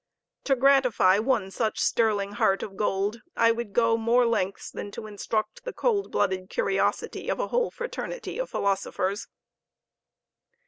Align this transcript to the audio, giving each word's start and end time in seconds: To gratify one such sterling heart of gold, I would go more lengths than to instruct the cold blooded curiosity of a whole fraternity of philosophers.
To 0.45 0.55
gratify 0.55 1.19
one 1.19 1.51
such 1.51 1.79
sterling 1.79 2.31
heart 2.31 2.63
of 2.63 2.75
gold, 2.75 3.21
I 3.35 3.51
would 3.51 3.71
go 3.71 3.95
more 3.97 4.25
lengths 4.25 4.71
than 4.71 4.89
to 4.93 5.05
instruct 5.05 5.63
the 5.63 5.73
cold 5.73 6.11
blooded 6.11 6.49
curiosity 6.49 7.29
of 7.29 7.39
a 7.39 7.49
whole 7.49 7.69
fraternity 7.69 8.39
of 8.39 8.49
philosophers. 8.49 9.27